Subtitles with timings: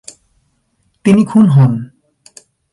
[1.05, 1.73] তিনি খুন হন।